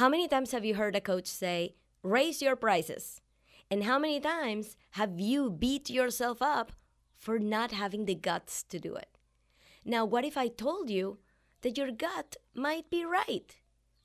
[0.00, 3.20] How many times have you heard a coach say, raise your prices?
[3.70, 6.72] And how many times have you beat yourself up
[7.18, 9.18] for not having the guts to do it?
[9.84, 11.18] Now, what if I told you
[11.60, 13.54] that your gut might be right?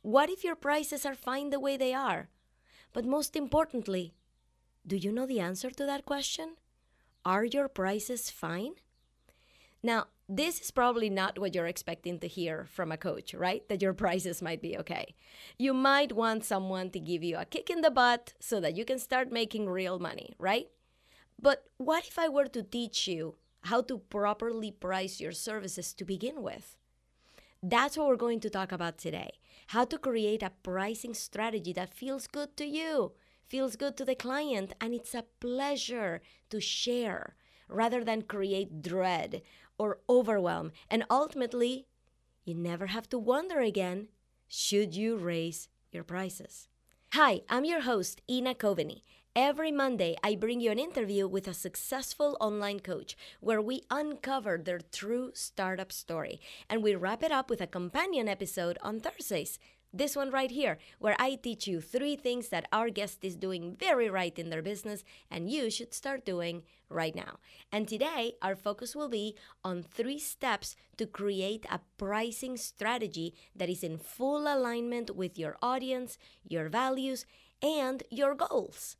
[0.02, 2.28] What if your prices are fine the way they are?
[2.92, 4.16] But most importantly,
[4.86, 6.56] do you know the answer to that question?
[7.24, 8.74] Are your prices fine?
[9.82, 13.68] Now, this is probably not what you're expecting to hear from a coach, right?
[13.70, 15.16] That your prices might be okay.
[15.58, 18.86] You might want someone to give you a kick in the butt so that you
[18.86, 20.68] can start making real money, right?
[21.40, 26.06] But what if I were to teach you how to properly price your services to
[26.06, 26.78] begin with?
[27.62, 29.32] That's what we're going to talk about today.
[29.68, 33.14] How to create a pricing strategy that feels good to you,
[33.48, 37.36] feels good to the client, and it's a pleasure to share
[37.68, 39.42] rather than create dread
[39.78, 40.72] or overwhelm.
[40.90, 41.88] And ultimately,
[42.44, 44.10] you never have to wonder again
[44.48, 46.68] should you raise your prices.
[47.14, 49.04] Hi, I'm your host, Ina Coveney.
[49.38, 54.58] Every Monday, I bring you an interview with a successful online coach where we uncover
[54.58, 56.40] their true startup story.
[56.70, 59.60] And we wrap it up with a companion episode on Thursdays
[59.96, 63.76] this one right here, where I teach you three things that our guest is doing
[63.80, 67.40] very right in their business and you should start doing right now.
[67.72, 73.70] And today, our focus will be on three steps to create a pricing strategy that
[73.70, 77.26] is in full alignment with your audience, your values,
[77.62, 78.98] and your goals.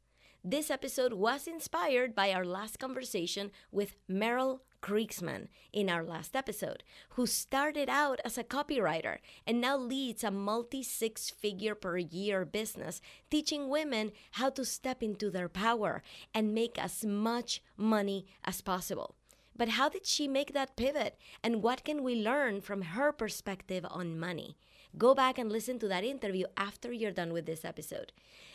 [0.48, 6.84] This episode was inspired by our last conversation with Meryl Kriegsman in our last episode,
[7.10, 12.46] who started out as a copywriter and now leads a multi six figure per year
[12.46, 16.04] business, teaching women how to step into their power
[16.36, 19.16] and make as much money as possible.
[19.58, 21.18] But how did she make that pivot?
[21.44, 24.56] And what can we learn from her perspective on money?
[24.98, 28.12] Go back and listen to that interview after you're done with this episode.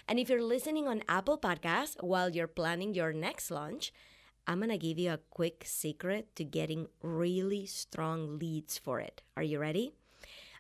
[0.06, 3.92] And if you're listening on Apple Podcasts while you're planning your next launch,
[4.46, 9.22] I'm going to give you a quick secret to getting really strong leads for it.
[9.36, 9.92] Are you ready?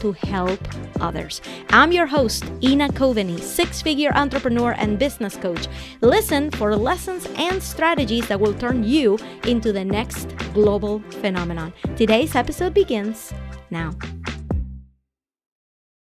[0.00, 0.60] to help
[1.00, 1.40] others.
[1.70, 5.66] I'm your host, Ina Coveney, six figure entrepreneur and business coach.
[6.00, 11.72] Listen for lessons and strategies that will turn you into the next global phenomenon.
[11.96, 13.32] Today's episode begins
[13.70, 13.94] now.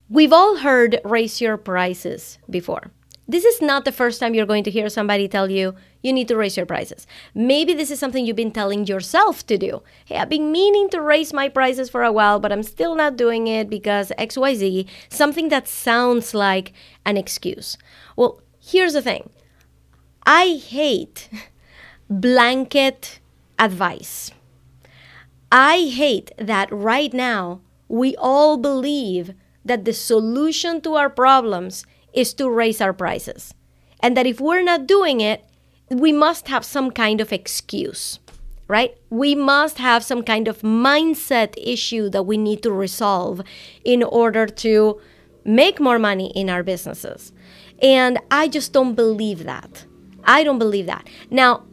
[0.10, 2.92] We've all heard raise your prices before.
[3.30, 6.28] This is not the first time you're going to hear somebody tell you you need
[6.30, 7.06] to raise your prices.
[7.36, 9.84] Maybe this is something you've been telling yourself to do.
[10.06, 13.18] Hey, I've been meaning to raise my prices for a while, but I'm still not
[13.18, 16.74] doing it because XYZ, something that sounds like
[17.06, 17.78] an excuse.
[18.16, 19.30] Well, here's the thing
[20.24, 21.30] I hate
[22.10, 23.20] blanket
[23.60, 24.32] advice.
[25.52, 32.34] I hate that right now we all believe that the solution to our problems is
[32.36, 33.54] to raise our prices.
[34.02, 35.44] And that if we're not doing it,
[35.90, 38.20] we must have some kind of excuse,
[38.68, 38.96] right?
[39.10, 43.42] We must have some kind of mindset issue that we need to resolve
[43.84, 45.02] in order to
[45.44, 47.32] make more money in our businesses.
[47.82, 49.86] And I just don't believe that.
[50.24, 51.08] I don't believe that.
[51.32, 51.64] Now,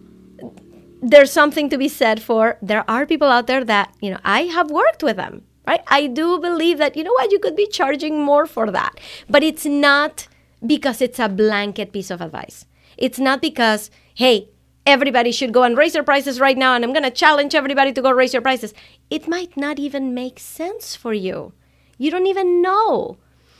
[1.03, 4.43] there's something to be said for there are people out there that, you know, I
[4.43, 5.83] have worked with them, right?
[5.89, 8.99] I do believe that, you know what, you could be charging more for that.
[9.29, 10.29] But it's not
[10.67, 12.67] because it's a blanket piece of advice.
[12.97, 14.49] It's not because, hey,
[14.87, 17.93] everybody should go and raise their prices right now and I'm going to challenge everybody
[17.93, 18.73] to go raise your prices.
[19.11, 21.53] It might not even make sense for you.
[21.99, 23.19] You don't even know.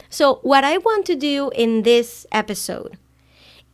[0.09, 2.97] So, what I want to do in this episode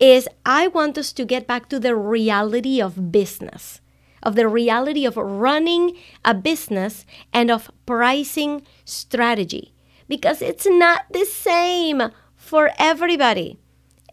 [0.01, 3.82] is I want us to get back to the reality of business,
[4.23, 9.75] of the reality of running a business and of pricing strategy
[10.09, 12.03] because it's not the same
[12.37, 13.59] for everybody.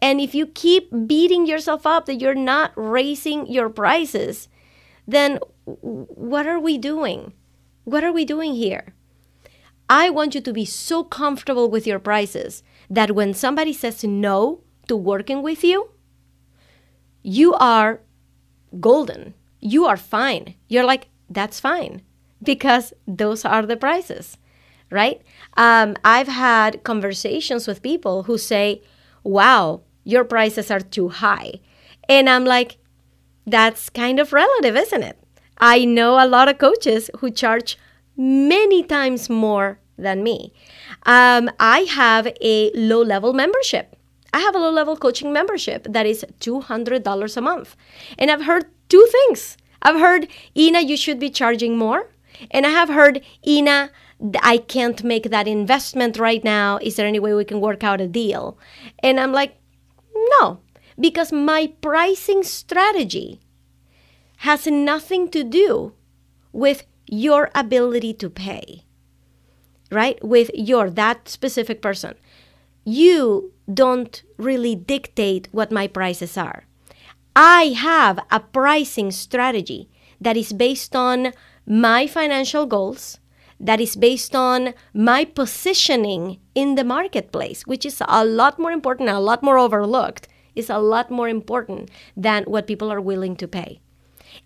[0.00, 4.48] And if you keep beating yourself up that you're not raising your prices,
[5.06, 7.32] then what are we doing?
[7.84, 8.94] What are we doing here?
[9.88, 14.62] I want you to be so comfortable with your prices that when somebody says no
[14.86, 15.90] to working with you,
[17.22, 18.00] you are
[18.78, 19.34] golden.
[19.60, 20.54] You are fine.
[20.68, 22.02] You're like, that's fine
[22.42, 24.38] because those are the prices,
[24.90, 25.20] right?
[25.56, 28.82] Um, I've had conversations with people who say,
[29.22, 31.60] wow, your prices are too high.
[32.08, 32.78] And I'm like,
[33.46, 35.18] that's kind of relative, isn't it?
[35.58, 37.78] I know a lot of coaches who charge
[38.16, 40.52] many times more than me.
[41.04, 43.96] Um, I have a low level membership.
[44.32, 47.76] I have a low level coaching membership that is $200 a month.
[48.18, 49.56] And I've heard two things.
[49.80, 52.10] I've heard, Ina, you should be charging more.
[52.50, 53.90] And I have heard, Ina,
[54.42, 56.78] I can't make that investment right now.
[56.82, 58.58] Is there any way we can work out a deal?
[59.02, 59.56] And I'm like,
[60.14, 60.60] no,
[60.98, 63.40] because my pricing strategy
[64.38, 65.94] has nothing to do
[66.52, 68.84] with your ability to pay,
[69.90, 70.22] right?
[70.24, 72.14] With your, that specific person.
[72.84, 76.64] You don't really dictate what my prices are.
[77.36, 79.88] I have a pricing strategy
[80.20, 81.32] that is based on
[81.66, 83.18] my financial goals,
[83.58, 89.08] that is based on my positioning in the marketplace, which is a lot more important,
[89.08, 93.46] a lot more overlooked, is a lot more important than what people are willing to
[93.46, 93.80] pay.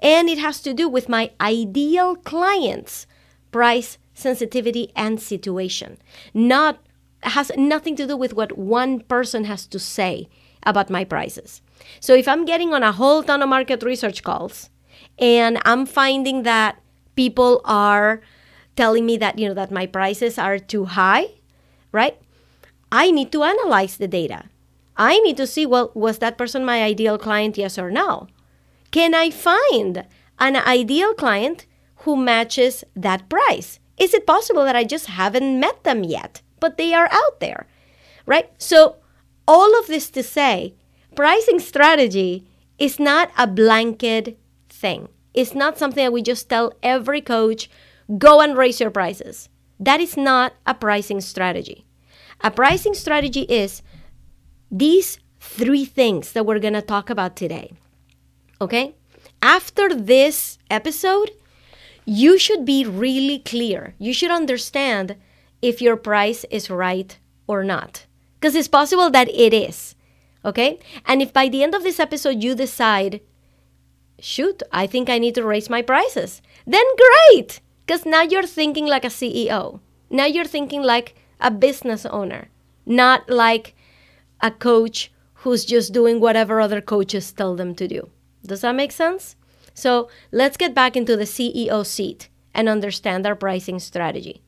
[0.01, 3.07] And it has to do with my ideal clients'
[3.51, 5.99] price sensitivity and situation,
[6.33, 6.81] not
[7.23, 10.29] has nothing to do with what one person has to say
[10.67, 11.63] about my prices.
[12.01, 14.71] So if I'm getting on a whole ton of market research calls
[15.19, 16.81] and I'm finding that
[17.17, 18.21] people are
[18.77, 21.27] telling me that you know that my prices are too high,
[21.93, 22.19] right?
[22.91, 24.45] I need to analyze the data.
[24.97, 28.29] I need to see well was that person my ideal client yes or no?
[28.91, 30.07] Can I find
[30.39, 31.67] an ideal client
[32.07, 33.81] who matches that price?
[33.97, 36.43] Is it possible that I just haven't met them yet?
[36.65, 37.67] but they are out there,
[38.25, 38.49] right?
[38.57, 38.97] So,
[39.47, 40.75] all of this to say,
[41.15, 42.47] pricing strategy
[42.79, 44.39] is not a blanket
[44.69, 45.09] thing.
[45.33, 47.71] It's not something that we just tell every coach,
[48.19, 49.49] go and raise your prices.
[49.81, 51.85] That is not a pricing strategy.
[52.41, 53.83] A pricing strategy is
[54.71, 57.73] these three things that we're going to talk about today.
[58.61, 58.95] Okay?
[59.43, 61.31] After this episode,
[62.05, 63.95] you should be really clear.
[63.99, 65.17] You should understand
[65.63, 68.07] if your price is right or not.
[68.39, 69.95] Because it's possible that it is.
[70.45, 70.79] Okay?
[71.07, 73.21] And if by the end of this episode you decide,
[74.19, 77.61] shoot, I think I need to raise my prices, then great!
[77.87, 79.81] Because now you're thinking like a CEO.
[80.11, 82.49] Now you're thinking like a business owner,
[82.87, 83.75] not like
[84.41, 85.13] a coach
[85.45, 88.09] who's just doing whatever other coaches tell them to do.
[88.47, 89.37] Does that make sense?
[89.75, 94.43] So let's get back into the CEO seat and understand our pricing strategy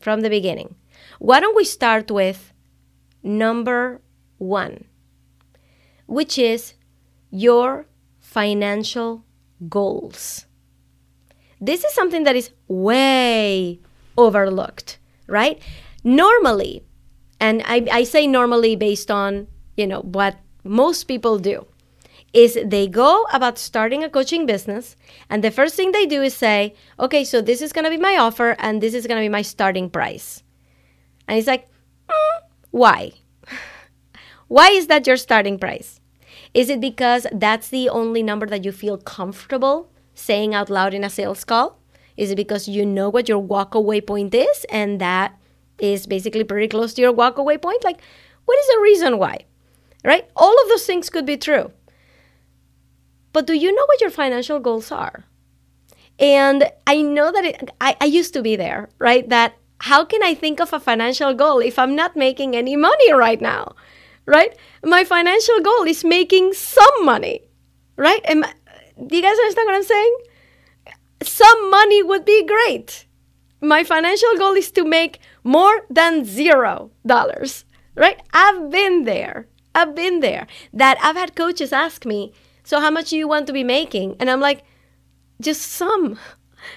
[0.00, 0.74] from the beginning.
[1.18, 2.52] Why don't we start with
[3.22, 4.00] number
[4.38, 4.84] one,
[6.08, 6.74] which is
[7.30, 7.86] your
[8.18, 9.24] financial
[9.68, 10.46] goals.
[11.60, 13.80] This is something that is way
[14.16, 15.62] overlooked, right?
[16.02, 16.84] Normally,
[17.40, 19.46] and I, I say normally based on,
[19.76, 21.66] you know, what most people do
[22.32, 24.96] is they go about starting a coaching business
[25.30, 27.96] and the first thing they do is say okay so this is going to be
[27.96, 30.42] my offer and this is going to be my starting price
[31.26, 31.66] and he's like
[32.06, 33.12] mm, why
[34.48, 35.97] why is that your starting price
[36.54, 41.04] is it because that's the only number that you feel comfortable saying out loud in
[41.04, 41.78] a sales call?
[42.16, 45.38] Is it because you know what your walkaway point is and that
[45.78, 47.84] is basically pretty close to your walkaway point?
[47.84, 48.00] Like
[48.44, 49.38] what is the reason why?
[50.04, 50.28] Right?
[50.34, 51.70] All of those things could be true.
[53.32, 55.24] But do you know what your financial goals are?
[56.18, 59.28] And I know that it, I, I used to be there, right?
[59.28, 63.12] That how can I think of a financial goal if I'm not making any money
[63.12, 63.76] right now,
[64.28, 64.54] right?
[64.84, 67.40] My financial goal is making some money,
[67.96, 68.20] right?
[68.26, 68.44] Am,
[69.06, 70.16] do you guys understand what I'm saying?
[71.22, 73.06] Some money would be great.
[73.60, 77.64] My financial goal is to make more than zero dollars,
[77.96, 78.20] right?
[78.32, 79.48] I've been there.
[79.74, 80.46] I've been there.
[80.74, 82.32] That I've had coaches ask me,
[82.62, 84.16] so how much do you want to be making?
[84.20, 84.62] And I'm like,
[85.40, 86.18] just some,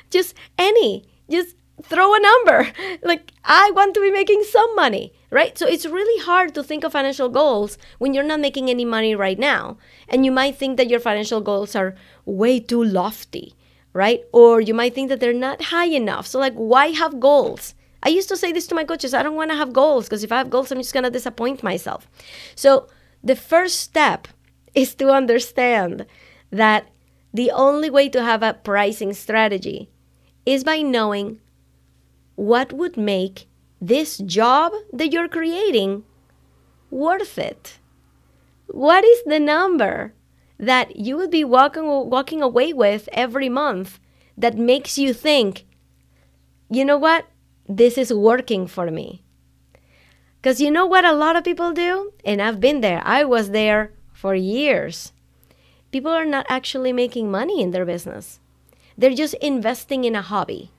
[0.10, 2.72] just any, just throw a number.
[3.04, 5.58] Like, I want to be making some money, right?
[5.58, 9.16] So it's really hard to think of financial goals when you're not making any money
[9.16, 9.78] right now.
[10.10, 11.96] And you might think that your financial goals are
[12.26, 13.56] way too lofty,
[13.94, 14.22] right?
[14.34, 16.28] Or you might think that they're not high enough.
[16.28, 17.74] So, like, why have goals?
[18.04, 20.24] I used to say this to my coaches I don't want to have goals because
[20.24, 22.08] if I have goals, I'm just going to disappoint myself.
[22.56, 22.88] So,
[23.24, 24.28] the first step
[24.76, 26.06] is to understand
[26.52, 26.88] that
[27.34, 29.90] the only way to have a pricing strategy
[30.46, 31.40] is by knowing
[32.36, 33.48] what would make
[33.82, 36.04] this job that you're creating
[36.92, 37.80] worth it.
[38.68, 40.14] What is the number
[40.60, 44.00] that you would be walking walking away with every month
[44.38, 45.66] that makes you think,
[46.70, 47.26] you know what?
[47.68, 49.24] This is working for me.
[50.40, 52.14] Because you know what a lot of people do?
[52.24, 55.12] And I've been there, I was there for years.
[55.92, 58.40] People are not actually making money in their business,
[58.98, 60.72] they're just investing in a hobby.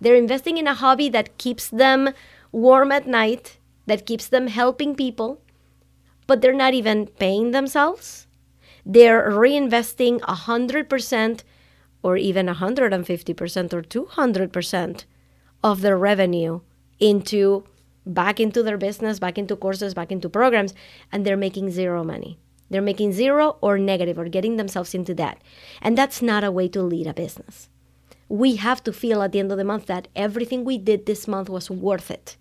[0.00, 2.14] They're investing in a hobby that keeps them
[2.52, 5.42] warm at night, that keeps them helping people,
[6.26, 8.26] but they're not even paying themselves.
[8.86, 11.42] They're reinvesting 100%
[12.02, 15.04] or even 150% or 200%
[15.62, 16.60] of their revenue
[16.98, 17.64] into
[18.06, 20.74] back into their business, back into courses, back into programs,
[21.12, 22.38] and they're making zero money.
[22.70, 25.42] They're making zero or negative or getting themselves into debt.
[25.82, 27.68] And that's not a way to lead a business.
[28.30, 31.28] We have to feel at the end of the month that everything we did this
[31.28, 32.38] month was worth it.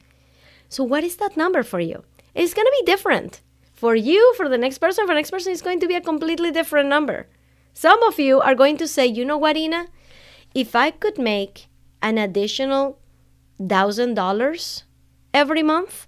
[0.69, 2.03] So, what is that number for you?
[2.33, 3.41] It's going to be different.
[3.73, 6.01] For you, for the next person, for the next person, it's going to be a
[6.01, 7.27] completely different number.
[7.73, 9.87] Some of you are going to say, you know what, Ina?
[10.53, 11.67] If I could make
[12.01, 12.99] an additional
[13.59, 14.83] thousand dollars
[15.33, 16.07] every month,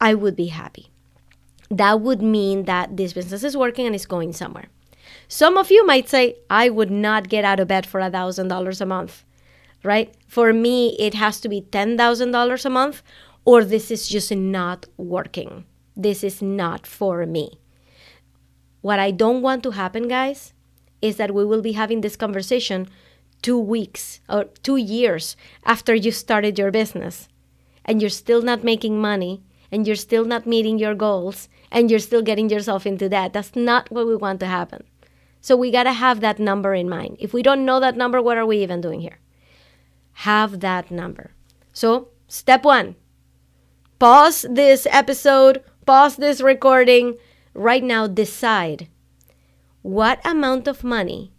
[0.00, 0.90] I would be happy.
[1.70, 4.68] That would mean that this business is working and it's going somewhere.
[5.28, 8.48] Some of you might say, I would not get out of bed for a thousand
[8.48, 9.24] dollars a month,
[9.82, 10.14] right?
[10.26, 13.02] For me, it has to be ten thousand dollars a month,
[13.44, 15.64] or this is just not working.
[15.96, 17.58] This is not for me.
[18.80, 20.52] What I don't want to happen, guys,
[21.00, 22.88] is that we will be having this conversation
[23.42, 27.28] two weeks or two years after you started your business
[27.84, 31.98] and you're still not making money and you're still not meeting your goals and you're
[31.98, 33.32] still getting yourself into debt.
[33.32, 34.84] That's not what we want to happen.
[35.44, 37.18] So we got to have that number in mind.
[37.20, 39.18] If we don't know that number, what are we even doing here?
[40.24, 41.32] Have that number.
[41.70, 42.96] So, step one
[43.98, 47.18] pause this episode, pause this recording.
[47.52, 48.88] Right now, decide
[49.82, 51.34] what amount of money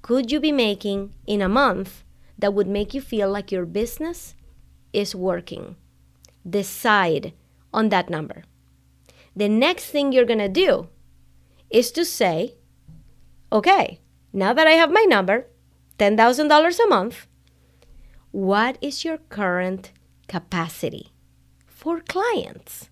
[0.00, 2.02] could you be making in a month
[2.38, 4.34] that would make you feel like your business
[4.94, 5.76] is working.
[6.48, 7.34] Decide
[7.74, 8.44] on that number.
[9.36, 10.88] The next thing you're going to do
[11.68, 12.54] is to say,
[13.54, 14.00] okay,
[14.32, 15.46] now that I have my number,
[16.00, 17.28] $10,000 a month,
[18.32, 19.92] what is your current
[20.26, 21.12] capacity
[21.64, 22.90] for clients?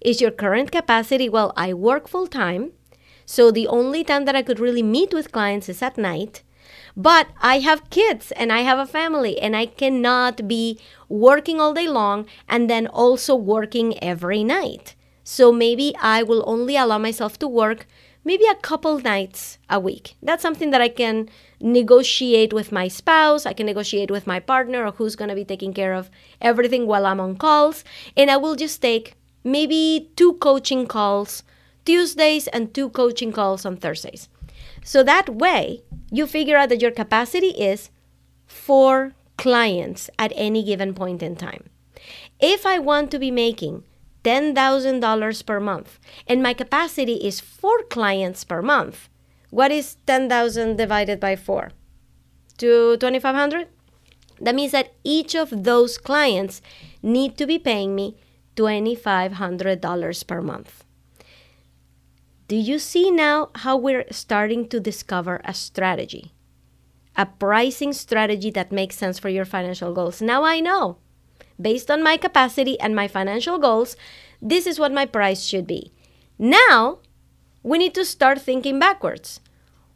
[0.00, 2.70] Is your current capacity, well, I work full time,
[3.26, 6.44] so the only time that I could really meet with clients is at night.
[6.96, 10.78] But I have kids and I have a family and I cannot be
[11.08, 14.94] working all day long and then also working every night.
[15.24, 17.86] So maybe I will only allow myself to work
[18.24, 20.16] maybe a couple nights a week.
[20.22, 21.28] That's something that I can
[21.60, 25.44] negotiate with my spouse, I can negotiate with my partner or who's going to be
[25.44, 26.10] taking care of
[26.40, 27.84] everything while I'm on calls,
[28.16, 31.42] and I will just take maybe two coaching calls
[31.84, 34.28] Tuesdays and two coaching calls on Thursdays.
[34.84, 37.90] So that way, you figure out that your capacity is
[38.46, 41.70] four clients at any given point in time.
[42.38, 43.84] If I want to be making
[44.24, 49.08] $10,000 per month and my capacity is four clients per month,
[49.50, 51.70] what is 10,000 divided by four?
[52.58, 53.68] To 2,500?
[54.40, 56.62] That means that each of those clients
[57.02, 58.16] need to be paying me
[58.56, 60.84] $2,500 per month.
[62.48, 66.32] Do you see now how we're starting to discover a strategy?
[67.16, 70.20] A pricing strategy that makes sense for your financial goals.
[70.20, 70.98] Now I know,
[71.60, 73.96] based on my capacity and my financial goals,
[74.40, 75.92] this is what my price should be.
[76.38, 76.98] Now,
[77.62, 79.40] we need to start thinking backwards.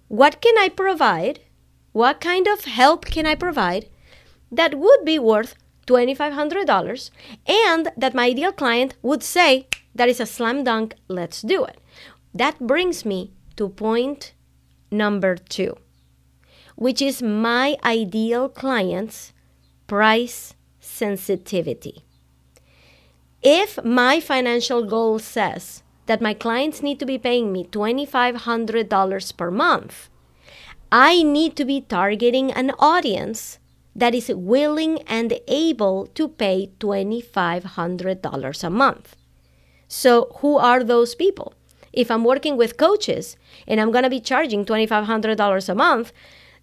[0.09, 1.41] What can I provide?
[1.93, 3.89] What kind of help can I provide
[4.51, 5.55] that would be worth
[5.87, 7.11] $2,500
[7.47, 11.79] and that my ideal client would say, that is a slam dunk, let's do it.
[12.35, 14.33] That brings me to point
[14.91, 15.77] number two,
[16.75, 19.33] which is my ideal client's
[19.87, 20.54] price
[20.95, 22.05] sensitivity.
[23.43, 29.51] If my financial goal says that my clients need to be paying me $2,500 per
[29.51, 30.09] month,
[30.93, 33.59] I need to be targeting an audience
[33.97, 39.17] that is willing and able to pay $2,500 a month.
[39.89, 41.55] So, who are those people?
[41.95, 43.37] if I'm working with coaches
[43.67, 46.13] and I'm going to be charging $2,500 a month,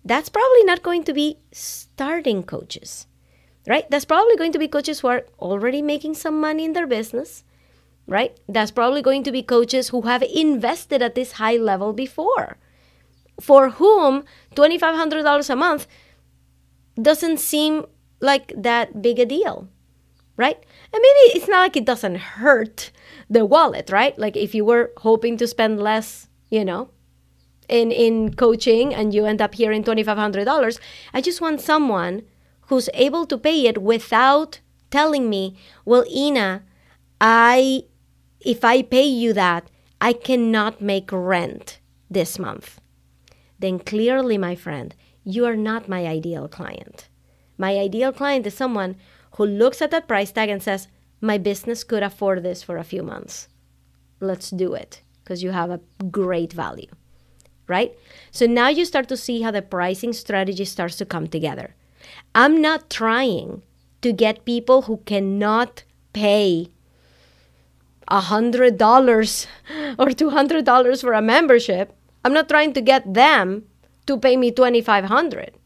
[0.03, 3.07] that's probably not going to be starting coaches,
[3.67, 3.85] right?
[3.89, 7.43] That's probably going to be coaches who are already making some money in their business.
[8.07, 8.37] right?
[8.49, 12.57] That's probably going to be coaches who have invested at this high level before,
[13.39, 14.23] for whom
[14.55, 15.87] $2,500 a month
[17.01, 17.85] doesn't seem
[18.19, 19.67] like that big a deal,
[20.37, 20.57] right?
[20.93, 22.91] And maybe it's not like it doesn't hurt
[23.29, 24.17] the wallet, right?
[24.17, 26.89] Like if you were hoping to spend less, you know,
[27.69, 30.79] in in coaching and you end up here in $2500,
[31.13, 32.23] I just want someone
[32.71, 36.63] who's able to pay it without telling me, "Well, Ina,
[37.19, 37.83] I
[38.39, 42.79] if I pay you that, I cannot make rent this month."
[43.59, 47.09] Then clearly, my friend, you are not my ideal client.
[47.57, 48.95] My ideal client is someone
[49.35, 50.87] who looks at that price tag and says,
[51.19, 53.47] My business could afford this for a few months.
[54.19, 56.89] Let's do it because you have a great value,
[57.67, 57.95] right?
[58.31, 61.75] So now you start to see how the pricing strategy starts to come together.
[62.33, 63.63] I'm not trying
[64.01, 66.71] to get people who cannot pay
[68.09, 69.47] $100
[69.99, 71.95] or $200 for a membership.
[72.23, 73.65] I'm not trying to get them
[74.07, 75.57] to pay me 2500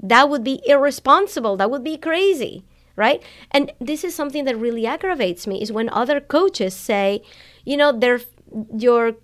[0.00, 1.56] that would be irresponsible.
[1.56, 2.64] That would be crazy
[2.96, 3.22] right?
[3.52, 7.22] And this is something that really aggravates me is when other coaches say
[7.64, 8.20] you know their
[8.76, 9.14] your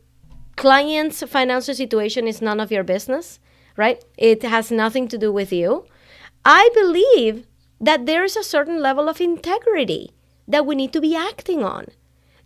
[0.56, 3.40] client's financial situation is none of your business
[3.76, 4.04] right?
[4.16, 5.86] It has nothing to do with you
[6.44, 7.46] i believe
[7.80, 10.12] that there is a certain level of integrity
[10.46, 11.86] that we need to be acting on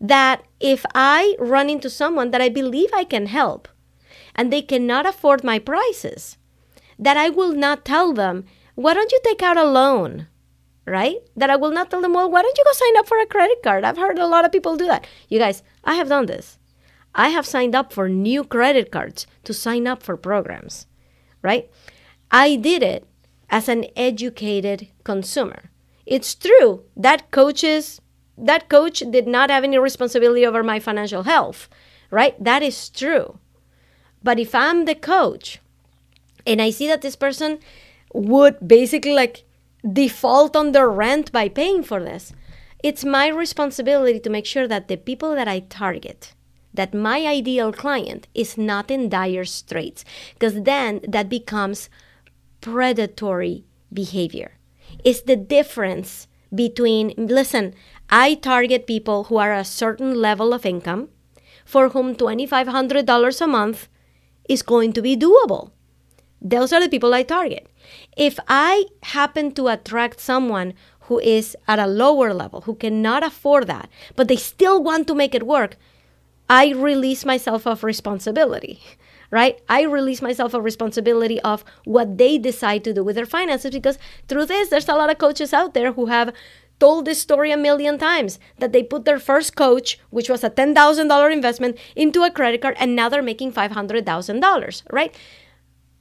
[0.01, 3.69] that if i run into someone that i believe i can help
[4.35, 6.39] and they cannot afford my prices
[6.99, 10.27] that I will not tell them, why don't you take out a loan?
[10.85, 11.19] Right?
[11.37, 13.27] That I will not tell them, well, why don't you go sign up for a
[13.27, 13.85] credit card?
[13.85, 15.07] I've heard a lot of people do that.
[15.29, 16.59] You guys, I have done this.
[17.15, 20.87] I have signed up for new credit cards to sign up for programs,
[21.43, 21.71] right?
[22.31, 23.07] I did it
[23.51, 25.71] as an educated consumer.
[26.07, 28.01] It's true that coaches
[28.39, 31.69] that coach did not have any responsibility over my financial health,
[32.11, 32.43] right?
[32.43, 33.39] That is true.
[34.23, 35.61] But if I'm the coach
[36.47, 37.59] and I see that this person
[38.15, 39.45] would basically like
[39.93, 42.33] default on their rent by paying for this,
[42.83, 46.33] it's my responsibility to make sure that the people that I target,
[46.73, 51.91] that my ideal client is not in dire straits, because then that becomes
[52.73, 54.59] predatory behavior.
[55.05, 57.75] It's the difference between, listen,
[58.11, 61.09] I target people who are a certain level of income
[61.65, 63.89] for whom $2,500 a month
[64.49, 65.71] is going to be doable.
[66.41, 67.69] Those are the people I target.
[68.17, 73.67] If I happen to attract someone who is at a lower level, who cannot afford
[73.67, 75.77] that, but they still want to make it work,
[76.49, 78.81] I release myself of responsibility,
[79.31, 79.61] right?
[79.69, 83.99] I release myself of responsibility of what they decide to do with their finances because
[84.29, 86.33] through this, there's a lot of coaches out there who have
[86.79, 90.51] told this story a million times that they put their first coach, which was a
[90.51, 95.15] $10,000 investment, into a credit card and now they're making $500,000, right?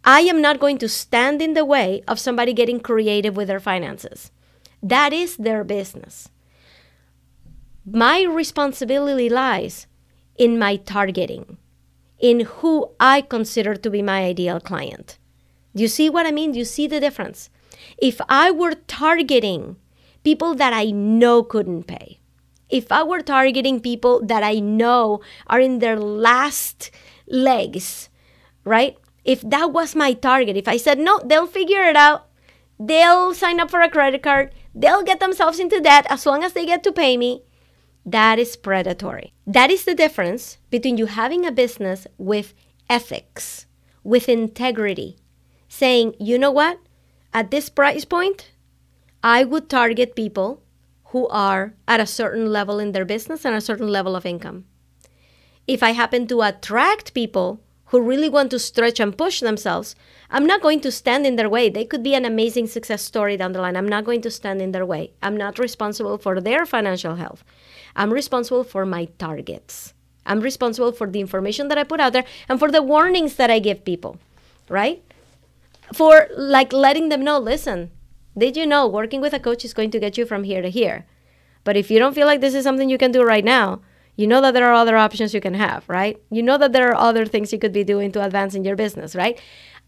[0.04, 3.60] I am not going to stand in the way of somebody getting creative with their
[3.60, 4.32] finances.
[4.82, 6.30] That is their business.
[7.86, 9.88] My responsibility lies
[10.38, 11.58] in my targeting,
[12.20, 15.18] in who I consider to be my ideal client.
[15.76, 16.52] Do you see what I mean?
[16.52, 17.50] Do you see the difference?
[17.98, 19.78] If I were targeting
[20.24, 22.20] people that I know couldn't pay,
[22.70, 26.92] if I were targeting people that I know are in their last
[27.28, 28.10] legs,
[28.64, 28.98] right?
[29.28, 32.28] if that was my target, if I said, no, they'll figure it out,
[32.80, 36.54] they'll sign up for a credit card, they'll get themselves into debt as long as
[36.54, 37.44] they get to pay me,
[38.08, 39.34] that is predatory.
[39.46, 42.54] That is the difference between you having a business with
[42.90, 43.66] ethics,
[44.02, 45.18] with integrity,
[45.68, 46.80] saying, you know what,
[47.34, 48.52] at this price point,
[49.22, 50.64] I would target people
[51.12, 54.64] who are at a certain level in their business and a certain level of income.
[55.68, 59.96] If I happen to attract people who really want to stretch and push themselves,
[60.30, 61.70] I'm not going to stand in their way.
[61.70, 63.78] They could be an amazing success story down the line.
[63.78, 65.12] I'm not going to stand in their way.
[65.22, 67.44] I'm not responsible for their financial health.
[67.96, 69.94] I'm responsible for my targets.
[70.26, 73.50] I'm responsible for the information that I put out there and for the warnings that
[73.50, 74.20] I give people,
[74.68, 75.02] right?
[75.94, 77.92] For like letting them know, listen,
[78.38, 80.70] did you know working with a coach is going to get you from here to
[80.70, 81.06] here?
[81.64, 83.82] But if you don't feel like this is something you can do right now,
[84.18, 86.20] you know that there are other options you can have, right?
[86.32, 88.76] You know that there are other things you could be doing to advance in your
[88.76, 89.40] business, right?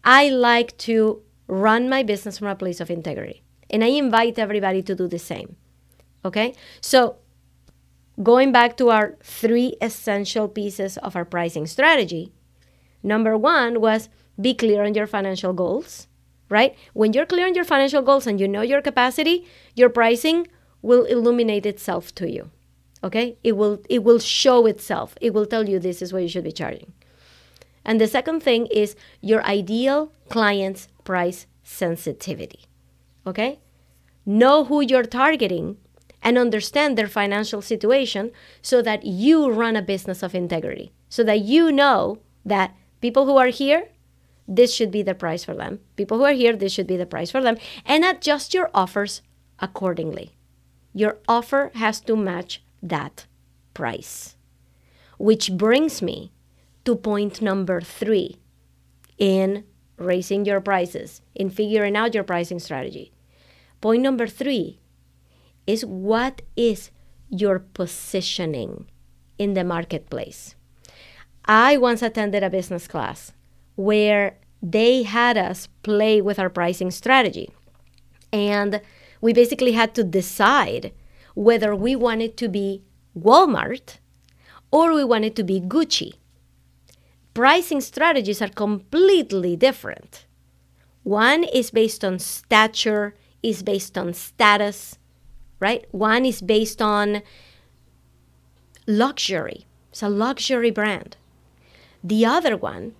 [0.04, 3.42] I like to run my business from a place of integrity.
[3.68, 5.56] And I invite everybody to do the same.
[6.24, 6.54] Okay?
[6.80, 7.16] So,
[8.22, 12.32] going back to our three essential pieces of our pricing strategy,
[13.02, 14.08] number one was
[14.40, 16.06] be clear on your financial goals,
[16.48, 16.76] right?
[16.92, 20.46] When you're clear on your financial goals and you know your capacity, your pricing
[20.82, 22.50] will illuminate itself to you.
[23.02, 23.36] Okay?
[23.42, 25.16] It will it will show itself.
[25.20, 26.92] It will tell you this is what you should be charging.
[27.84, 32.66] And the second thing is your ideal client's price sensitivity.
[33.26, 33.60] Okay?
[34.26, 35.78] Know who you're targeting
[36.22, 40.92] and understand their financial situation so that you run a business of integrity.
[41.08, 43.88] So that you know that people who are here,
[44.46, 45.80] this should be the price for them.
[45.96, 47.56] People who are here, this should be the price for them.
[47.86, 49.22] And adjust your offers
[49.58, 50.36] accordingly.
[50.92, 53.26] Your offer has to match that
[53.74, 54.36] price.
[55.18, 56.32] Which brings me
[56.84, 58.36] to point number three
[59.18, 59.64] in
[59.96, 63.12] raising your prices, in figuring out your pricing strategy.
[63.80, 64.80] Point number three
[65.66, 66.90] is what is
[67.28, 68.86] your positioning
[69.38, 70.54] in the marketplace?
[71.44, 73.32] I once attended a business class
[73.76, 77.50] where they had us play with our pricing strategy.
[78.32, 78.80] And
[79.20, 80.92] we basically had to decide
[81.34, 82.82] whether we wanted to be
[83.18, 83.98] Walmart
[84.70, 86.14] or we wanted to be Gucci.
[87.34, 90.26] Pricing strategies are completely different.
[91.02, 94.98] One is based on stature, is based on status,
[95.58, 95.86] right?
[95.92, 97.22] One is based on
[98.86, 99.66] luxury.
[99.90, 101.16] It's a luxury brand.
[102.02, 102.94] The other one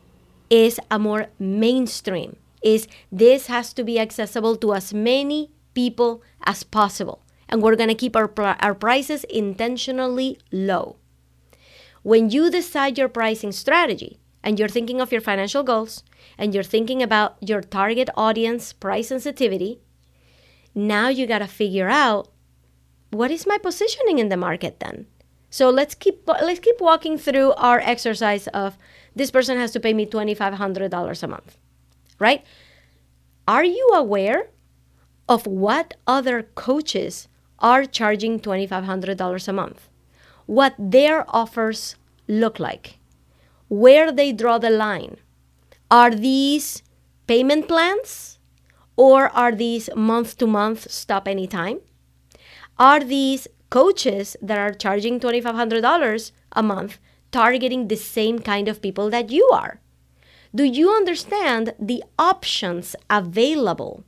[0.48, 2.36] is a more mainstream.
[2.62, 7.22] Is this has to be accessible to as many people as possible.
[7.50, 10.96] And we're going to keep our, our prices intentionally low.
[12.02, 16.02] When you decide your pricing strategy and you're thinking of your financial goals
[16.38, 19.80] and you're thinking about your target audience price sensitivity,
[20.74, 22.30] now you got to figure out
[23.10, 25.06] what is my positioning in the market then?
[25.50, 28.78] So let's keep let's keep walking through our exercise of
[29.16, 31.58] this person has to pay me $2500 a month.
[32.20, 32.44] Right?
[33.48, 34.50] Are you aware
[35.28, 37.26] of what other coaches
[37.60, 39.88] are charging $2,500 a month,
[40.46, 41.96] what their offers
[42.28, 42.98] look like,
[43.68, 45.16] where they draw the line.
[45.90, 46.82] Are these
[47.26, 48.38] payment plans
[48.96, 51.80] or are these month to month stop anytime?
[52.78, 56.98] Are these coaches that are charging $2,500 a month
[57.30, 59.80] targeting the same kind of people that you are?
[60.54, 64.04] Do you understand the options available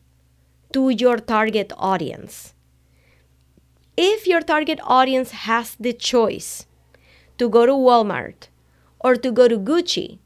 [0.72, 2.54] to your target audience.
[3.96, 6.66] If your target audience has the choice
[7.38, 8.48] to go to Walmart
[9.00, 10.18] or to go to Gucci,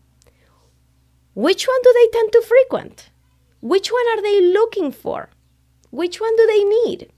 [1.34, 3.10] which one do they tend to frequent?
[3.60, 5.30] Which one are they looking for?
[5.90, 7.10] Which one do they need?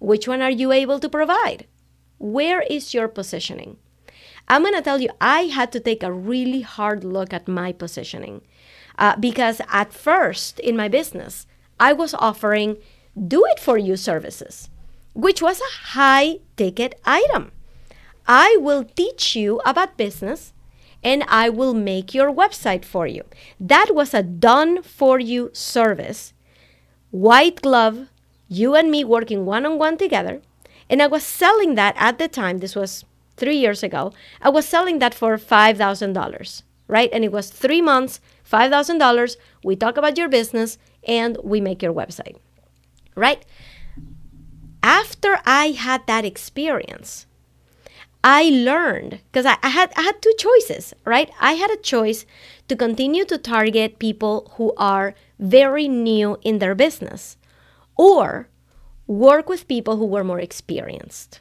[0.00, 1.66] Which one are you able to provide?
[2.18, 3.76] Where is your positioning?
[4.48, 7.72] I'm going to tell you, I had to take a really hard look at my
[7.72, 8.42] positioning
[8.98, 11.46] uh, because at first in my business,
[11.78, 12.78] I was offering
[13.16, 14.68] do it for you services,
[15.14, 17.52] which was a high ticket item.
[18.26, 20.52] I will teach you about business
[21.02, 23.24] and I will make your website for you.
[23.58, 26.32] That was a done for you service.
[27.10, 28.08] White glove,
[28.48, 30.40] you and me working one on one together.
[30.88, 33.04] And I was selling that at the time, this was
[33.36, 37.10] three years ago, I was selling that for $5,000, right?
[37.12, 38.20] And it was three months,
[38.50, 39.36] $5,000.
[39.64, 42.36] We talk about your business and we make your website,
[43.16, 43.44] right?
[44.82, 47.26] After I had that experience,
[48.24, 51.30] I learned because I, I, had I had two choices, right?
[51.40, 52.24] I had a choice
[52.68, 57.36] to continue to target people who are very new in their business
[57.96, 58.48] or
[59.06, 61.40] work with people who were more experienced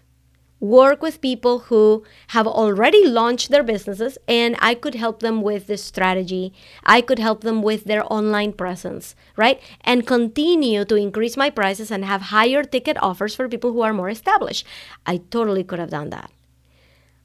[0.61, 5.65] work with people who have already launched their businesses and I could help them with
[5.65, 6.53] the strategy.
[6.85, 9.59] I could help them with their online presence, right?
[9.81, 13.91] And continue to increase my prices and have higher ticket offers for people who are
[13.91, 14.65] more established.
[15.05, 16.31] I totally could have done that.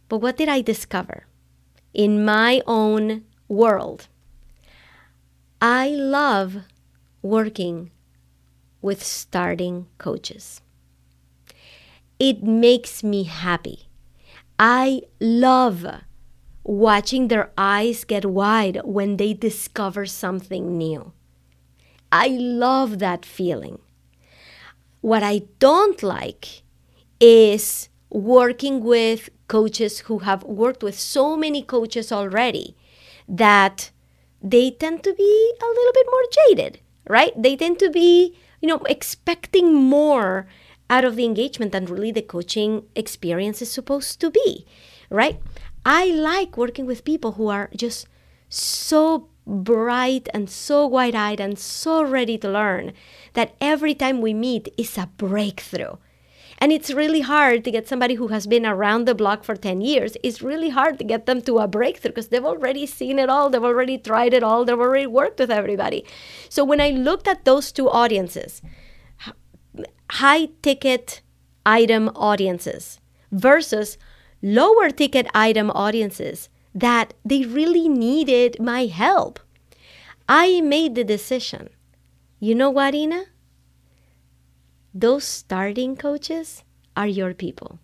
[0.09, 1.27] But what did I discover?
[1.93, 4.09] In my own world,
[5.61, 6.65] I love
[7.21, 7.91] working
[8.81, 10.63] with starting coaches
[12.19, 13.89] it makes me happy.
[14.59, 15.87] I love
[16.65, 21.13] watching their eyes get wide when they discover something new.
[22.11, 23.79] I love that feeling.
[25.01, 26.63] What I don't like
[27.21, 32.75] is working with coaches who have worked with so many coaches already
[33.29, 33.91] that
[34.43, 37.33] they tend to be a little bit more jaded, right?
[37.41, 40.47] They tend to be, you know, expecting more
[40.89, 44.67] out of the engagement than really the coaching experience is supposed to be,
[45.11, 45.41] right?
[45.85, 48.07] I like working with people who are just
[48.49, 52.93] so bright and so wide eyed and so ready to learn
[53.35, 55.97] that every time we meet is a breakthrough.
[56.59, 59.83] And it's really hard to get somebody who has been around the block for 10
[59.83, 60.17] years.
[60.23, 63.51] It's really hard to get them to a breakthrough because they've already seen it all,
[63.51, 66.05] they've already tried it all, they've already worked with everybody.
[66.49, 68.63] So when I looked at those two audiences,
[70.11, 71.23] high ticket
[71.65, 73.01] item audiences
[73.33, 73.99] versus
[74.43, 79.41] lower ticket item audiences that they really needed my help,
[80.29, 81.71] I made the decision.
[82.39, 83.25] You know what, Ina?
[84.97, 86.65] those starting coaches
[86.97, 87.79] are your people.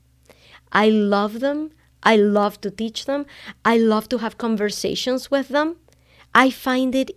[0.72, 1.70] I love them.
[2.02, 3.26] I love to teach them.
[3.66, 5.76] I love to have conversations with them.
[6.34, 7.10] I find it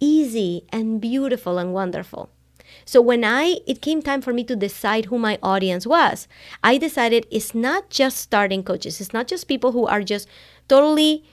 [0.00, 2.30] easy and beautiful and wonderful.
[2.84, 6.28] So when I it came time for me to decide who my audience was,
[6.62, 9.00] I decided it's not just starting coaches.
[9.00, 10.28] It's not just people who are just
[10.68, 11.24] totally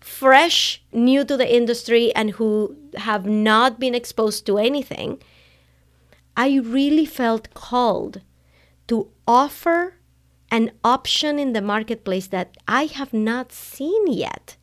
[0.00, 5.18] fresh, new to the industry and who have not been exposed to anything.
[6.36, 8.20] I really felt called
[8.88, 9.94] to offer
[10.50, 14.56] an option in the marketplace that I have not seen yet,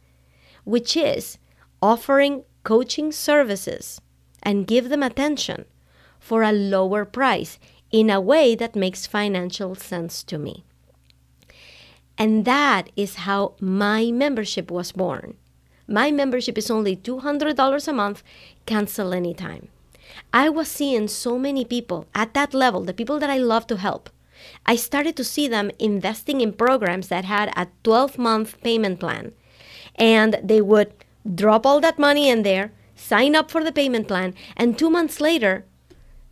[0.63, 1.38] which is
[1.82, 4.00] offering coaching services
[4.43, 5.65] and give them attention
[6.32, 7.60] for a lower price
[7.91, 10.63] in a way that makes financial sense to me.
[12.17, 15.36] And that is how my membership was born.
[15.89, 18.24] My membership is only $200 a month,
[18.65, 19.67] cancel anytime.
[20.32, 23.76] I was seeing so many people at that level, the people that I love to
[23.76, 24.10] help.
[24.65, 29.34] I started to see them investing in programs that had a 12 month payment plan.
[29.98, 30.94] And they would
[31.36, 35.20] drop all that money in there, sign up for the payment plan, and two months
[35.20, 35.65] later,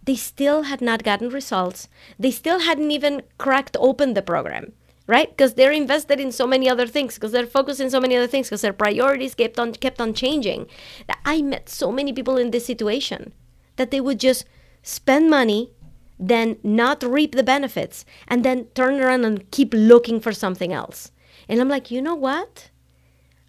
[0.09, 1.87] they still had not gotten results.
[2.17, 4.73] They still hadn't even cracked open the program,
[5.05, 5.29] right?
[5.29, 8.25] Because they're invested in so many other things, because they're focused in so many other
[8.25, 10.65] things, because their priorities kept on kept on changing.
[11.25, 13.33] I met so many people in this situation
[13.75, 14.45] that they would just
[14.81, 15.73] spend money,
[16.17, 21.11] then not reap the benefits, and then turn around and keep looking for something else.
[21.47, 22.71] And I'm like, you know what?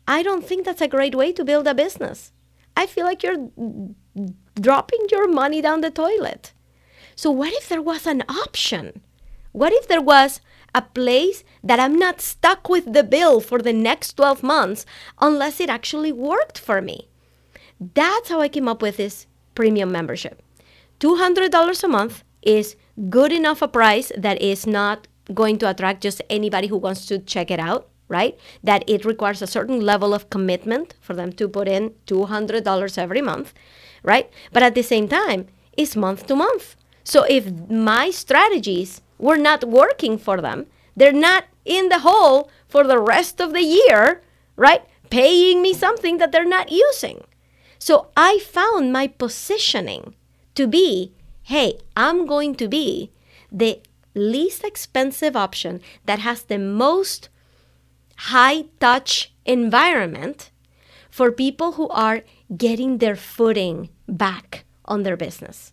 [0.06, 2.32] I don't think that's a great way to build a business.
[2.76, 3.48] I feel like you're
[4.60, 6.52] dropping your money down the toilet.
[7.16, 9.02] So, what if there was an option?
[9.52, 10.40] What if there was
[10.74, 14.86] a place that I'm not stuck with the bill for the next 12 months
[15.20, 17.08] unless it actually worked for me?
[17.80, 20.42] That's how I came up with this premium membership.
[21.00, 22.76] $200 a month is
[23.08, 27.18] good enough a price that is not going to attract just anybody who wants to
[27.18, 28.38] check it out, right?
[28.62, 33.22] That it requires a certain level of commitment for them to put in $200 every
[33.22, 33.54] month,
[34.02, 34.30] right?
[34.52, 36.76] But at the same time, it's month to month.
[37.04, 42.84] So if my strategies were not working for them, they're not in the hole for
[42.84, 44.22] the rest of the year,
[44.56, 44.82] right?
[45.10, 47.24] Paying me something that they're not using.
[47.78, 50.14] So I found my positioning
[50.54, 51.14] to be
[51.50, 53.10] hey, I'm going to be
[53.50, 53.80] the
[54.14, 57.28] least expensive option that has the most
[58.30, 60.50] high touch environment
[61.10, 62.22] for people who are
[62.56, 65.72] getting their footing back on their business.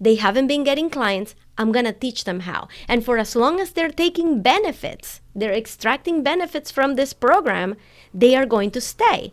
[0.00, 1.34] They haven't been getting clients.
[1.56, 2.68] I'm going to teach them how.
[2.88, 7.76] And for as long as they're taking benefits, they're extracting benefits from this program,
[8.12, 9.32] they are going to stay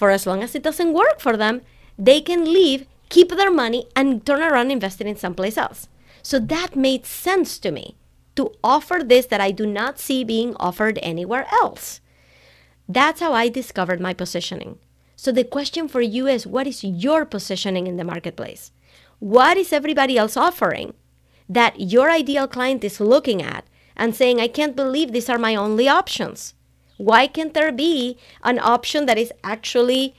[0.00, 1.60] for as long as it doesn't work for them,
[1.98, 5.90] they can leave, keep their money, and turn around and invest it in someplace else.
[6.22, 7.96] So that made sense to me
[8.34, 12.00] to offer this that I do not see being offered anywhere else.
[12.88, 14.78] That's how I discovered my positioning.
[15.20, 18.72] So the question for you is what is your positioning in the marketplace?
[19.18, 20.94] What is everybody else offering
[21.46, 25.54] that your ideal client is looking at and saying, I can't believe these are my
[25.54, 26.54] only options?
[26.96, 30.14] Why can't there be an option that is actually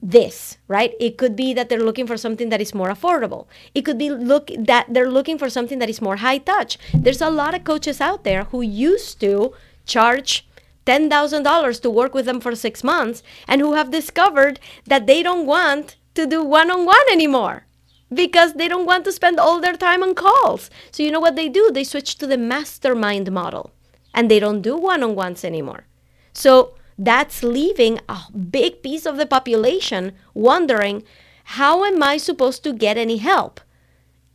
[0.00, 0.94] this, right?
[0.98, 3.46] It could be that they're looking for something that is more affordable.
[3.74, 6.78] It could be look that they're looking for something that is more high touch.
[6.94, 9.52] There's a lot of coaches out there who used to
[9.84, 10.46] charge
[10.86, 15.46] $10,000 to work with them for 6 months and who have discovered that they don't
[15.46, 17.66] want to do one-on-one anymore
[18.12, 20.70] because they don't want to spend all their time on calls.
[20.90, 21.70] So you know what they do?
[21.70, 23.72] They switch to the mastermind model
[24.12, 25.86] and they don't do one-on-ones anymore.
[26.32, 31.02] So that's leaving a big piece of the population wondering
[31.44, 33.60] how am I supposed to get any help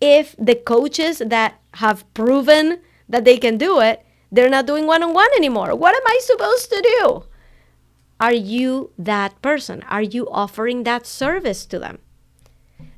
[0.01, 5.03] if the coaches that have proven that they can do it, they're not doing one
[5.03, 5.75] on one anymore?
[5.75, 7.23] What am I supposed to do?
[8.19, 9.83] Are you that person?
[9.83, 11.99] Are you offering that service to them?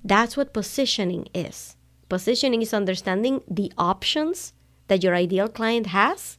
[0.03, 1.75] That's what positioning is.
[2.09, 4.53] Positioning is understanding the options
[4.87, 6.37] that your ideal client has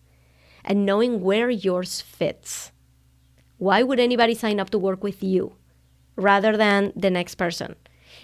[0.64, 2.72] and knowing where yours fits.
[3.58, 5.54] Why would anybody sign up to work with you
[6.16, 7.76] rather than the next person?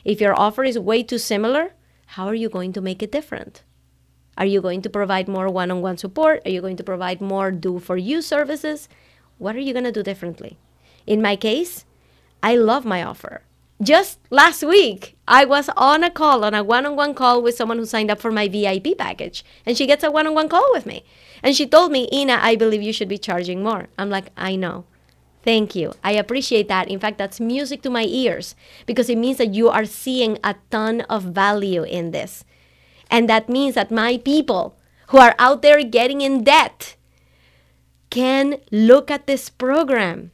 [0.04, 1.72] If your offer is way too similar,
[2.06, 3.62] how are you going to make it different?
[4.38, 6.42] Are you going to provide more one on one support?
[6.46, 8.88] Are you going to provide more do for you services?
[9.36, 10.58] What are you going to do differently?
[11.06, 11.84] In my case,
[12.40, 13.42] I love my offer.
[13.82, 17.56] Just last week, I was on a call, on a one on one call with
[17.56, 20.48] someone who signed up for my VIP package, and she gets a one on one
[20.48, 21.04] call with me.
[21.42, 23.88] And she told me, Ina, I believe you should be charging more.
[23.98, 24.84] I'm like, I know.
[25.42, 25.94] Thank you.
[26.02, 26.88] I appreciate that.
[26.88, 28.54] In fact, that's music to my ears
[28.86, 32.44] because it means that you are seeing a ton of value in this.
[33.10, 36.96] And that means that my people who are out there getting in debt
[38.10, 40.30] can look at this program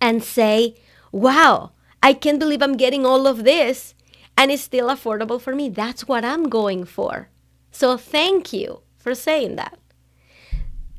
[0.00, 0.76] and say,
[1.12, 3.94] wow, I can't believe I'm getting all of this
[4.36, 5.68] and it's still affordable for me.
[5.68, 7.28] That's what I'm going for.
[7.70, 9.78] So thank you for saying that.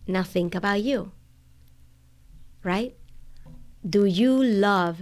[0.08, 1.12] Now think about you,
[2.64, 2.96] right?
[3.88, 5.02] Do you love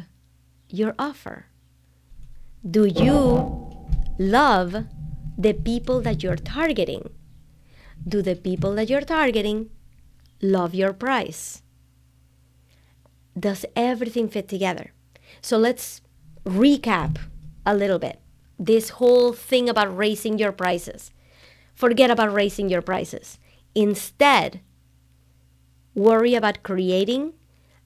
[0.69, 1.45] your offer?
[2.69, 3.87] Do you
[4.17, 4.85] love
[5.37, 7.09] the people that you're targeting?
[8.07, 9.69] Do the people that you're targeting
[10.41, 11.61] love your price?
[13.37, 14.91] Does everything fit together?
[15.41, 16.01] So let's
[16.45, 17.17] recap
[17.65, 18.19] a little bit
[18.57, 21.11] this whole thing about raising your prices.
[21.73, 23.37] Forget about raising your prices.
[23.73, 24.61] Instead,
[25.93, 27.33] worry about creating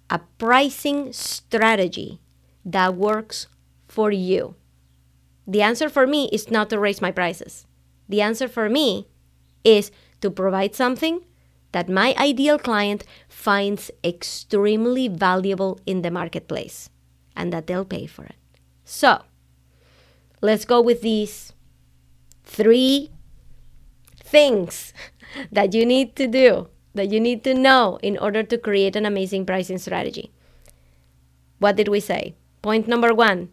[0.09, 2.21] a pricing strategy
[2.63, 3.47] that works
[3.88, 4.55] for you.
[5.49, 7.65] The answer for me is not to raise my prices.
[8.07, 9.07] The answer for me
[9.63, 9.89] is
[10.21, 11.25] to provide something
[11.71, 16.91] that my ideal client finds extremely valuable in the marketplace
[17.35, 18.35] and that they'll pay for it.
[18.85, 19.23] So,
[20.39, 21.53] let's go with these
[22.43, 23.09] three
[24.23, 24.93] things
[25.51, 29.05] that you need to do that you need to know in order to create an
[29.05, 30.31] amazing pricing strategy.
[31.57, 32.35] What did we say?
[32.62, 33.49] Point number one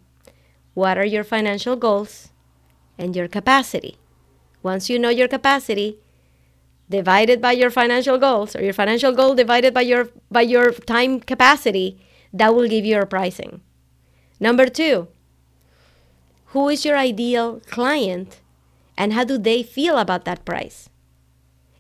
[0.77, 2.29] what are your financial goals
[2.99, 3.97] and your capacity?
[4.63, 5.97] Once you know your capacity,
[6.91, 11.19] divided by your financial goals or your financial goal divided by your by your time
[11.19, 11.97] capacity,
[12.33, 13.63] that will give you your pricing.
[14.39, 15.09] Number 2,
[16.53, 18.43] who is your ideal client
[18.99, 20.91] and how do they feel about that price?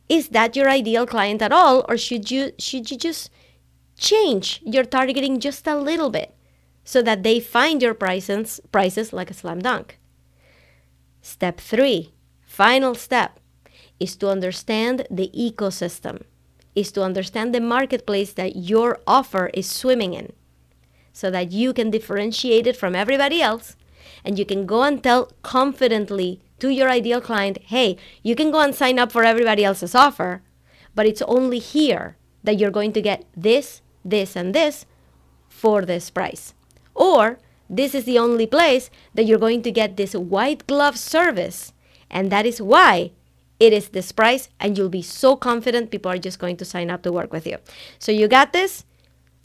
[0.08, 3.30] is that your ideal client at all or should you should you just
[3.98, 6.35] change your targeting just a little bit
[6.86, 9.98] so that they find your prices prices like a slam dunk
[11.20, 12.14] step 3
[12.46, 13.38] final step
[14.00, 16.22] is to understand the ecosystem
[16.74, 20.32] is to understand the marketplace that your offer is swimming in
[21.12, 23.76] so that you can differentiate it from everybody else
[24.24, 28.60] and you can go and tell confidently to your ideal client, hey, you can go
[28.60, 30.42] and sign up for everybody else's offer,
[30.94, 34.86] but it's only here that you're going to get this, this, and this
[35.48, 36.54] for this price.
[36.96, 41.72] Or this is the only place that you're going to get this white glove service.
[42.10, 43.12] And that is why
[43.60, 46.90] it is this price, and you'll be so confident people are just going to sign
[46.90, 47.58] up to work with you.
[47.98, 48.84] So you got this?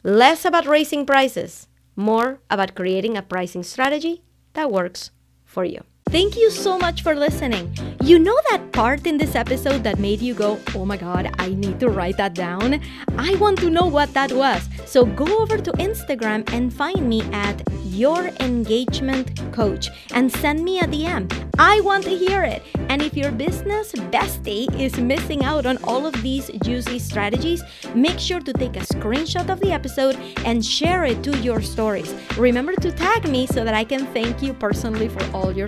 [0.04, 5.12] Less about raising prices, more about creating a pricing strategy that works
[5.46, 5.84] for you.
[6.10, 7.74] Thank you so much for listening.
[8.04, 11.50] You know that part in this episode that made you go, oh my god, I
[11.50, 12.82] need to write that down?
[13.18, 14.68] I want to know what that was.
[14.86, 20.80] So go over to Instagram and find me at Your Engagement Coach and send me
[20.80, 21.32] a DM.
[21.58, 22.64] I want to hear it.
[22.90, 28.20] And if your business bestie is missing out on all of these juicy strategies, make
[28.20, 32.14] sure to take a screenshot of the episode and share it to your stories.
[32.38, 35.68] Remember to tag me so that I can thank you personally for all your